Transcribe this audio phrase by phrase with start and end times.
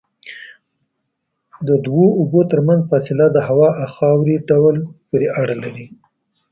[1.67, 4.75] د دوو اوبو ترمنځ فاصله د هوا او خاورې ډول
[5.07, 5.87] پورې اړه لري.